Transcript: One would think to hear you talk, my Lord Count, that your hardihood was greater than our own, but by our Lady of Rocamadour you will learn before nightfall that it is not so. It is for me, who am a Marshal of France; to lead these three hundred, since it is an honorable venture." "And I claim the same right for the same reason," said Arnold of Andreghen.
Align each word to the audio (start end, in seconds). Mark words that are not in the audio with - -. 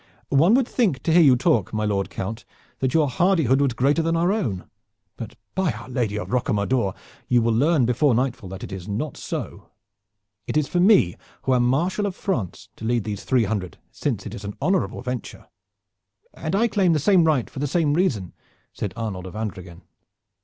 One 0.29 0.55
would 0.55 0.67
think 0.67 1.03
to 1.03 1.13
hear 1.13 1.21
you 1.21 1.35
talk, 1.35 1.71
my 1.73 1.85
Lord 1.85 2.09
Count, 2.09 2.43
that 2.79 2.95
your 2.95 3.07
hardihood 3.07 3.61
was 3.61 3.73
greater 3.73 4.01
than 4.01 4.15
our 4.17 4.31
own, 4.31 4.67
but 5.15 5.35
by 5.53 5.73
our 5.73 5.87
Lady 5.89 6.17
of 6.17 6.29
Rocamadour 6.29 6.95
you 7.27 7.39
will 7.43 7.53
learn 7.53 7.85
before 7.85 8.15
nightfall 8.15 8.49
that 8.49 8.63
it 8.63 8.71
is 8.71 8.87
not 8.87 9.15
so. 9.15 9.69
It 10.47 10.57
is 10.57 10.67
for 10.67 10.79
me, 10.79 11.17
who 11.43 11.53
am 11.53 11.65
a 11.65 11.67
Marshal 11.67 12.07
of 12.07 12.15
France; 12.15 12.69
to 12.77 12.83
lead 12.83 13.03
these 13.03 13.23
three 13.25 13.43
hundred, 13.43 13.77
since 13.91 14.25
it 14.25 14.33
is 14.33 14.43
an 14.43 14.57
honorable 14.59 15.03
venture." 15.03 15.47
"And 16.33 16.55
I 16.55 16.67
claim 16.67 16.93
the 16.93 16.97
same 16.97 17.23
right 17.23 17.47
for 17.47 17.59
the 17.59 17.67
same 17.67 17.93
reason," 17.93 18.33
said 18.73 18.93
Arnold 18.97 19.27
of 19.27 19.35
Andreghen. 19.35 19.83